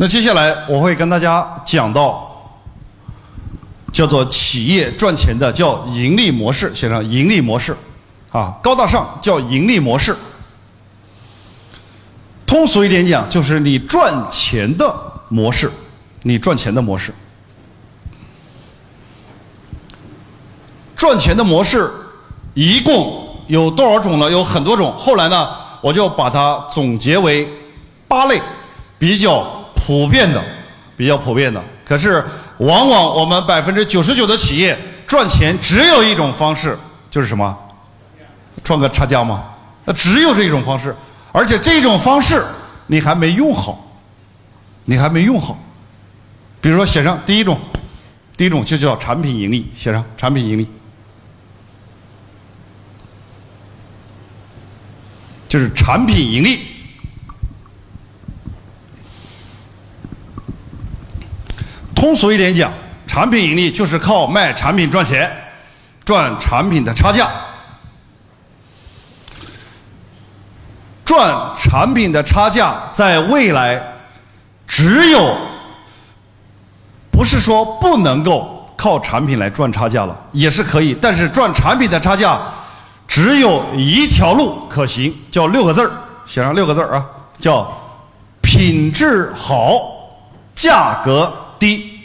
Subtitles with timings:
[0.00, 2.24] 那接下来我会跟大家讲到
[3.92, 7.76] 叫做企业赚钱的叫盈利模式，写上盈利模式，
[8.30, 10.16] 啊，高大上叫盈利模式。
[12.46, 14.96] 通俗一点讲，就是你赚钱的
[15.30, 15.68] 模式，
[16.22, 17.12] 你赚钱的模式。
[20.94, 21.90] 赚钱的模式
[22.54, 24.30] 一共有多少种呢？
[24.30, 24.94] 有很多种。
[24.96, 25.48] 后来呢，
[25.80, 27.48] 我就把它总结为
[28.06, 28.40] 八类，
[28.96, 29.57] 比较。
[29.88, 30.44] 普遍的，
[30.98, 32.22] 比较普遍的，可是
[32.58, 36.78] 往往我们百分之九十九的企业赚钱只有一种方式，
[37.10, 37.58] 就是什么？
[38.62, 39.46] 赚个差价吗？
[39.86, 40.94] 那只有这种方式，
[41.32, 42.44] 而且这种方式
[42.88, 43.98] 你还没用好，
[44.84, 45.58] 你还没用好。
[46.60, 47.58] 比如说写上第一种，
[48.36, 50.68] 第一种就叫产品盈利，写上产品盈利，
[55.48, 56.60] 就是产品盈利。
[61.98, 62.72] 通俗一点讲，
[63.08, 65.28] 产品盈利就是靠卖产品赚钱，
[66.04, 67.28] 赚产品的差价。
[71.04, 73.82] 赚产品的差价，在未来
[74.64, 75.36] 只有
[77.10, 80.96] 不是说不能够靠产品来赚差价了，也是可以。
[81.00, 82.38] 但是赚产品的差价，
[83.08, 85.90] 只有一条路可行，叫六个字儿，
[86.24, 87.04] 写上六个字儿啊，
[87.40, 87.68] 叫
[88.40, 89.80] 品质好，
[90.54, 91.32] 价格。
[91.58, 92.00] 低，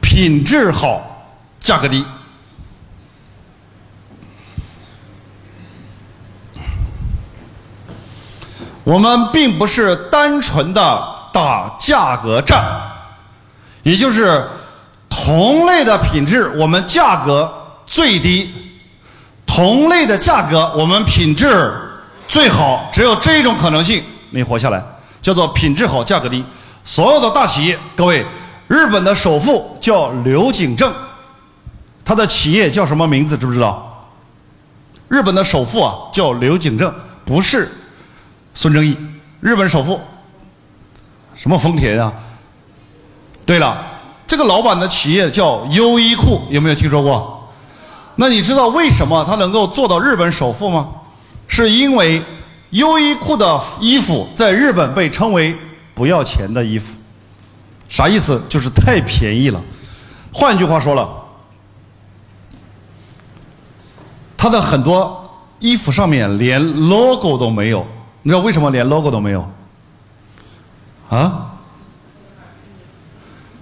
[0.00, 1.00] 品质好，
[1.60, 2.04] 价格低。
[8.84, 10.80] 我们并不是单纯的
[11.30, 12.64] 打价格战，
[13.82, 14.48] 也就是
[15.10, 17.52] 同类的品质，我们价格
[17.84, 18.48] 最低；
[19.46, 21.70] 同类的价格，我们品质
[22.26, 22.88] 最好。
[22.90, 24.02] 只有这种可能性。
[24.30, 24.82] 没活下来，
[25.20, 26.44] 叫做品质好，价格低。
[26.84, 28.24] 所有的大企业，各位，
[28.66, 30.90] 日本的首富叫刘景正，
[32.04, 33.36] 他的企业叫什么名字？
[33.36, 34.08] 知不知道？
[35.08, 36.92] 日本的首富啊，叫刘景正，
[37.24, 37.68] 不是
[38.54, 38.96] 孙正义。
[39.40, 40.00] 日本首富，
[41.34, 42.12] 什么丰田啊？
[43.44, 43.84] 对了，
[44.26, 47.50] 这个老板的企业叫优衣库，有没有听说过？
[48.16, 50.88] 那你知道为什么他能够做到日本首富吗？
[51.46, 52.22] 是因为。
[52.70, 55.56] 优衣库的衣服在日本被称为
[55.94, 56.94] 不要钱的衣服，
[57.88, 58.42] 啥意思？
[58.48, 59.60] 就是太便宜了。
[60.32, 61.08] 换句话说了，
[64.36, 67.86] 它的很多衣服上面连 logo 都没有。
[68.22, 69.48] 你知道为什么连 logo 都没有？
[71.08, 71.46] 啊？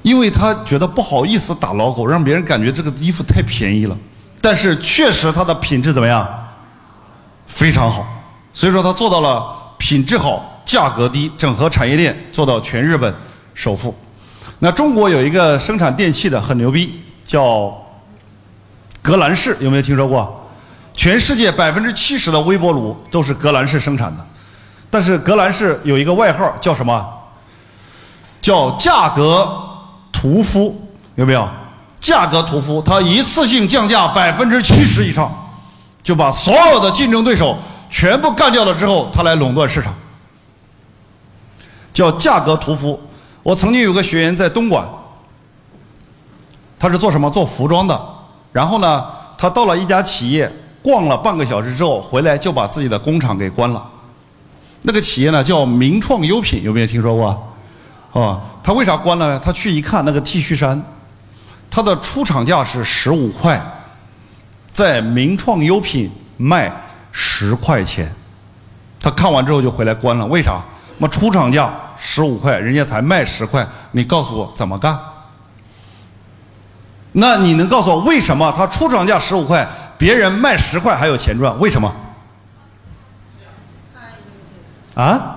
[0.00, 3.96] 因为他觉得不好意思打 logo，让别人感觉这个衣服太便宜了。
[4.40, 6.26] 但是确实它的品质怎么样？
[7.46, 8.06] 非常好。
[8.54, 9.44] 所以说，他做到了
[9.76, 13.12] 品质好、价格低，整合产业链，做到全日本
[13.52, 13.92] 首富。
[14.60, 17.76] 那中国有一个生产电器的很牛逼，叫
[19.02, 20.48] 格兰仕，有没有听说过？
[20.94, 24.24] 全世界百分之七十的微波炉都是格兰仕生产的。
[24.88, 27.04] 但是格兰仕有一个外号叫什么？
[28.40, 29.48] 叫价格
[30.12, 31.48] 屠夫，有没有？
[31.98, 35.28] 价格屠夫，他一次性降价百分之七十以上，
[36.04, 37.58] 就把所有的竞争对手。
[37.94, 39.94] 全部干掉了之后，他来垄断市场，
[41.92, 43.00] 叫价格屠夫。
[43.44, 44.84] 我曾经有个学员在东莞，
[46.76, 47.30] 他是做什么？
[47.30, 47.98] 做服装的。
[48.50, 49.06] 然后呢，
[49.38, 50.50] 他到了一家企业，
[50.82, 53.88] 逛了半个小时之后，回来就把自己的工厂给关了。
[54.82, 58.20] 那个企业呢，叫名创优品，有没有听说过？
[58.20, 59.40] 啊，他为啥关了呢？
[59.42, 60.82] 他去一看那个 T 恤衫，
[61.70, 63.64] 它的出厂价是十五块，
[64.72, 66.72] 在名创优品卖。
[67.16, 68.12] 十块钱，
[69.00, 70.26] 他看完之后就回来关了。
[70.26, 70.62] 为啥？
[70.98, 73.66] 那出厂价十五块，人家才卖十块。
[73.92, 74.98] 你告诉我怎么干？
[77.12, 79.66] 那你能告诉我为什么他出厂价十五块，
[79.96, 81.56] 别人卖十块还有钱赚？
[81.60, 81.94] 为什么？
[84.94, 85.30] 啊？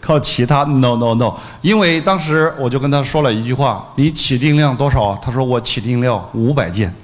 [0.00, 1.34] 靠其他？No No No！
[1.62, 5.18] 因为当时我就跟他说了一句话：你起订量多少啊？
[5.20, 6.94] 他说我起订量五百件。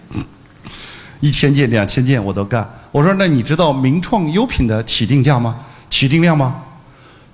[1.22, 2.68] 一千件、两千件我都干。
[2.90, 5.54] 我说：“那你知道名创优品的起订价吗？
[5.88, 6.56] 起订量吗？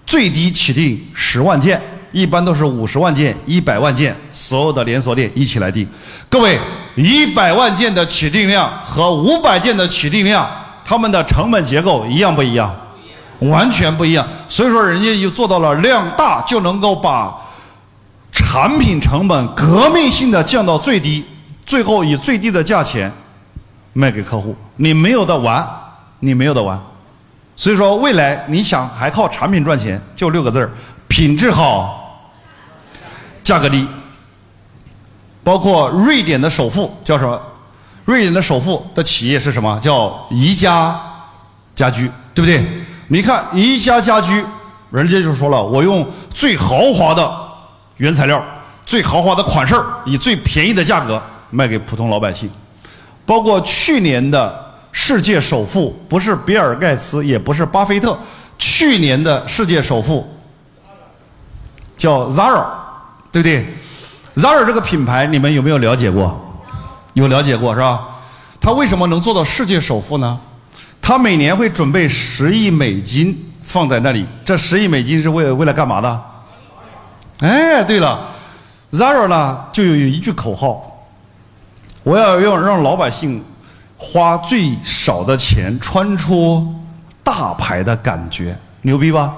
[0.04, 1.80] 最低起订十万件，
[2.12, 5.88] 一般都是五十万件、一百万件，所有的连锁店一起来订。
[6.28, 6.60] 各位，
[6.96, 10.46] 一百万件的起订量和五百件的起订量，
[10.84, 12.70] 他们的成本结构一样不一样？
[13.38, 14.28] 完全不一样。
[14.50, 17.34] 所以说，人家就做到了量大就能够把
[18.32, 21.24] 产品成本革命性的降到最低，
[21.64, 23.10] 最后以最低的价钱。”
[23.98, 25.68] 卖给客户，你没有的玩，
[26.20, 26.80] 你没有的玩，
[27.56, 30.70] 所以说，未来你想还靠产品赚钱，就六个字儿：
[31.08, 32.30] 品质好，
[33.42, 33.84] 价格低。
[35.42, 37.40] 包括瑞典的首富叫什么？
[38.04, 39.76] 瑞典的首富的企业是什么？
[39.80, 40.96] 叫宜家
[41.74, 42.64] 家居，对不对？
[43.08, 44.44] 你看宜家家居，
[44.92, 47.28] 人家就说了，我用最豪华的
[47.96, 48.40] 原材料、
[48.86, 49.74] 最豪华的款式，
[50.04, 51.20] 以最便宜的价格
[51.50, 52.48] 卖给普通老百姓。
[53.28, 58.18] 包括去年的世界首富，不是比尔盖茨，也不是巴菲特，
[58.58, 60.26] 去年的世界首富
[61.94, 62.64] 叫 Zara，
[63.30, 63.66] 对不对
[64.34, 66.40] ？Zara 这个品牌你们有没有了解过？
[67.12, 68.02] 有了解过是吧？
[68.58, 70.40] 他为什么能做到世界首富呢？
[71.02, 76.22] 他每年会准备十亿美金放在那里，这十亿美金是为为了干嘛的？
[77.40, 78.26] 哎，对了
[78.92, 80.87] ，Zara 呢就有一句口号：
[82.08, 83.44] 我要用让老百姓
[83.98, 86.66] 花最少的钱穿出
[87.22, 89.34] 大牌的感觉，牛逼吧？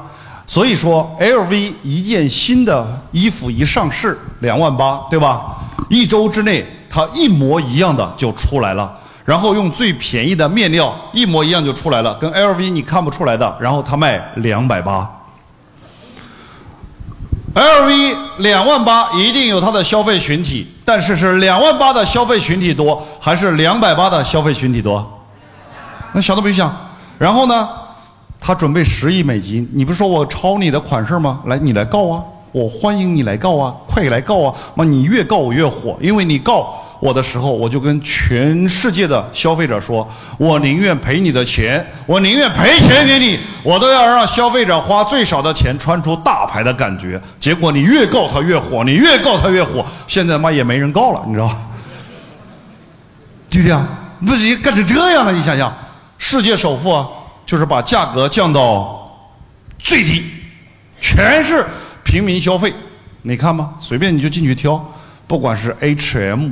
[0.46, 5.56] 所以说，LV 一件新的衣服一上市两万八，对吧？
[5.88, 6.64] 一周之内。
[6.92, 8.92] 它一模一样的就出来了，
[9.24, 15.08] 然后用最便宜的面料，一模一样就出来了，跟 LV 你看不出来的，然后它卖两百八
[17.54, 25.04] ，LV 两万八一定有它的消费群体，但是是两万八的消费群体多，还是两百八的消费群体多？
[26.12, 26.74] 那想都别想。
[27.18, 27.68] 然后呢，
[28.38, 31.40] 他准备十亿美金，你不是说我抄你的款式吗？
[31.46, 32.22] 来，你来告啊！
[32.52, 34.54] 我欢迎你来告啊，快来告啊！
[34.74, 40.08] 妈，你越告我越火，因为你告我的时候，我就跟全世界的消费者说，
[40.38, 47.20] 我宁愿赔你的钱，我宁愿赔钱给你，我都要让消费者花最少的钱穿出大牌的感觉。
[47.40, 51.56] 结果你越告他越火，你越告他越火，现在妈也没人告了，你知道吧？
[53.48, 53.86] 就这样，
[54.26, 55.32] 不是干成这样了？
[55.32, 55.74] 你想想，
[56.18, 57.08] 世界首富啊，
[57.46, 59.10] 就是把价格降到
[59.78, 60.24] 最低，
[61.00, 61.64] 全是。
[62.02, 62.74] 平民消费，
[63.22, 63.70] 你看吧？
[63.78, 64.84] 随便你就进去挑，
[65.28, 66.48] 不管是 H&M，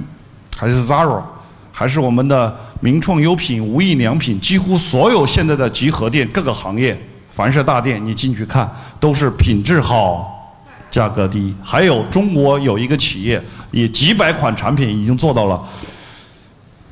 [0.59, 1.23] 还是 Zara，
[1.71, 7.01] 还是我们的名创优品、无印良品，几乎所有现在的集合店，各个行业，
[7.33, 8.69] 凡是大店，你进去看，
[8.99, 10.53] 都是品质好，
[10.91, 11.55] 价格低。
[11.63, 13.41] 还有中国有一个企业，
[13.71, 15.63] 以几百款产品已经做到了，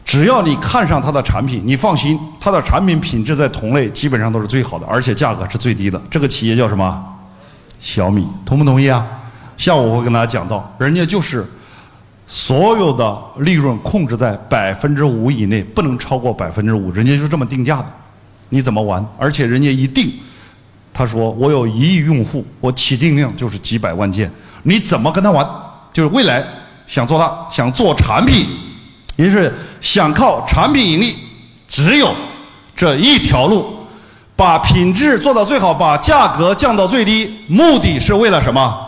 [0.05, 6.01] 只要你看上它的产品，你放心，它的产品品质在同类基本上都是最好的，而且价格是最低的。
[6.09, 7.05] 这个企业叫什么？
[7.81, 9.05] 小米同不同意啊？
[9.57, 11.45] 下午我会跟大家讲到，人家就是
[12.26, 17.87] 所有的利润控制在百分之五以内，不能超过百分之五，人家就这么定价的。
[18.49, 19.05] 你怎么玩？
[19.17, 20.12] 而且人家一定，
[20.93, 24.31] 他说我有一亿用户，我起订量就是几百万件，
[24.64, 25.49] 你怎么跟他玩？
[25.93, 26.44] 就是未来
[26.87, 28.46] 想做大，想做产品，
[29.17, 31.14] 也就是想靠产品盈利，
[31.69, 32.14] 只有
[32.75, 33.73] 这一条路。
[34.34, 38.86] 把品质做到最好，把价格降到最低，目的是为了什么？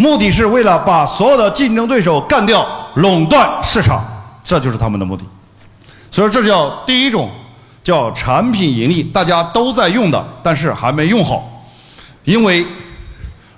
[0.00, 4.02] 目的是为了把所有的竞争对手干掉，垄断市场，
[4.42, 5.22] 这就是他们的目的。
[6.10, 7.28] 所以这叫第一种，
[7.84, 11.46] 叫产品盈利，大家都在用的，但是还没用好，
[12.24, 12.66] 因为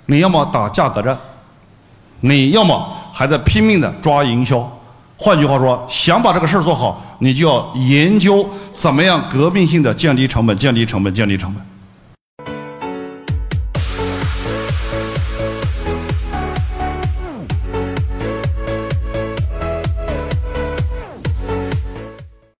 [0.07, 1.17] 你要么打价格战，
[2.19, 4.69] 你要么还在拼命的抓营销。
[5.15, 11.63] 换句话说，想把这个事儿做好，你就要研究怎么样革命性的降低成本、降低成本、降低成本。